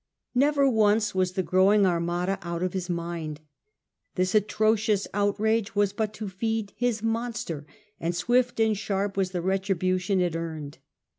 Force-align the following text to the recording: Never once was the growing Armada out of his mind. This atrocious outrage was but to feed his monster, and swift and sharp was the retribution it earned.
Never 0.33 0.67
once 0.67 1.13
was 1.13 1.33
the 1.33 1.43
growing 1.43 1.85
Armada 1.85 2.39
out 2.41 2.63
of 2.63 2.73
his 2.73 2.89
mind. 2.89 3.39
This 4.15 4.33
atrocious 4.33 5.05
outrage 5.13 5.75
was 5.75 5.93
but 5.93 6.11
to 6.15 6.27
feed 6.27 6.73
his 6.75 7.03
monster, 7.03 7.67
and 7.99 8.15
swift 8.15 8.59
and 8.59 8.75
sharp 8.75 9.15
was 9.15 9.29
the 9.29 9.43
retribution 9.43 10.19
it 10.19 10.35
earned. 10.35 10.79